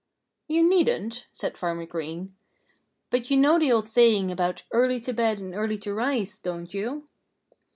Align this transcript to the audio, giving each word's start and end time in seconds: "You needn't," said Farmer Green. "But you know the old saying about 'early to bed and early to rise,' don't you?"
"You 0.47 0.67
needn't," 0.67 1.27
said 1.31 1.59
Farmer 1.59 1.85
Green. 1.85 2.35
"But 3.11 3.29
you 3.29 3.37
know 3.37 3.59
the 3.59 3.71
old 3.71 3.87
saying 3.87 4.31
about 4.31 4.63
'early 4.73 4.99
to 5.01 5.13
bed 5.13 5.37
and 5.39 5.53
early 5.53 5.77
to 5.77 5.93
rise,' 5.93 6.39
don't 6.39 6.73
you?" 6.73 7.07